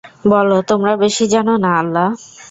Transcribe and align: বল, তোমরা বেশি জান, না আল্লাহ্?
বল, 0.25 0.49
তোমরা 0.69 0.93
বেশি 1.03 1.25
জান, 1.27 1.47
না 1.63 1.71
আল্লাহ্? 1.81 2.15